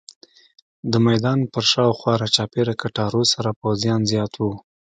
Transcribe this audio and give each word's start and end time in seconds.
د 0.91 0.93
میدان 1.07 1.39
پر 1.53 1.63
شاوخوا 1.71 2.13
راچاپېره 2.23 2.73
کټارو 2.81 3.21
سره 3.33 3.49
پوځیان 3.61 4.01
زیات 4.11 4.33
وو. 4.37 4.53